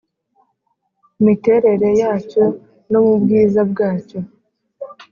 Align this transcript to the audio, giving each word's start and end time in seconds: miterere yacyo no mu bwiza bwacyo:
miterere 1.23 1.89
yacyo 2.01 2.43
no 2.91 2.99
mu 3.05 3.15
bwiza 3.21 3.61
bwacyo: 3.71 4.19